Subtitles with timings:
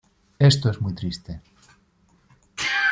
[0.39, 1.41] Esto es muy triste."".